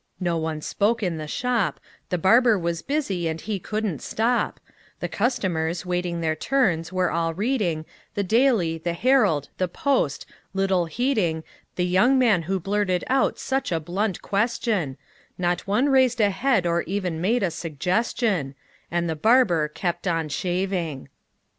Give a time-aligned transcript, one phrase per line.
[0.19, 4.59] No one spoke in the shop: The barber was busy, and he couldn't stop;
[4.99, 7.85] The customers, waiting their turns, were all reading
[8.15, 10.25] The "Daily," the "Herald," the "Post,"
[10.55, 11.43] little heeding
[11.75, 14.97] The young man who blurted out such a blunt question;
[15.37, 18.55] Not one raised a head, or even made a suggestion;
[18.89, 21.09] And the barber kept on shaving.